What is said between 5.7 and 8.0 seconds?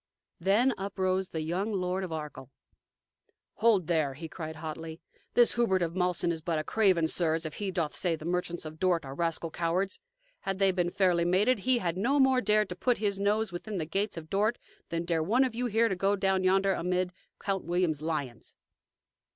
of Malsen is but a craven, sirs, if he doth